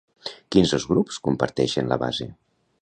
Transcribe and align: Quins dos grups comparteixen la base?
Quins 0.55 0.71
dos 0.75 0.87
grups 0.93 1.21
comparteixen 1.29 1.93
la 1.93 2.01
base? 2.07 2.31